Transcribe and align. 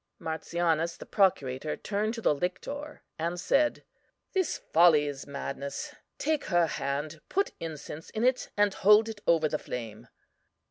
"MARTIANUS, 0.17 0.97
the 0.97 1.05
procurator, 1.05 1.77
turned 1.77 2.15
to 2.15 2.21
the 2.21 2.33
lictor 2.33 3.03
and 3.19 3.39
said: 3.39 3.83
This 4.33 4.57
folly 4.57 5.05
is 5.05 5.27
madness; 5.27 5.93
take 6.17 6.45
her 6.45 6.65
hand, 6.65 7.21
put 7.29 7.51
incense 7.59 8.09
in 8.09 8.23
it, 8.23 8.49
and 8.57 8.73
hold 8.73 9.09
it 9.09 9.21
over 9.27 9.47
the 9.47 9.59
flame. 9.59 10.07